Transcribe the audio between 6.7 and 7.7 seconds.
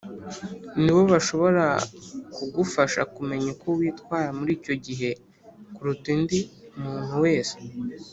muntu wese